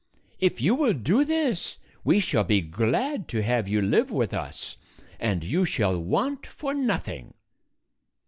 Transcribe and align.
If 0.39 0.59
you 0.59 0.73
will 0.73 0.93
do 0.93 1.23
this, 1.23 1.77
we 2.03 2.19
shall 2.19 2.43
be 2.43 2.59
glad 2.59 3.27
to 3.27 3.43
have 3.43 3.67
you 3.67 3.83
live 3.83 4.09
with 4.09 4.33
us, 4.33 4.77
and 5.19 5.43
you 5.43 5.63
shall 5.63 5.99
want 6.01 6.47
for 6.47 6.73
nothing." 6.73 7.35